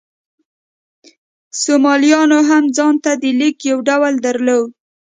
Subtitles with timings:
[1.61, 4.69] سومالیایانو هم ځان ته د لیک یو ډول درلود.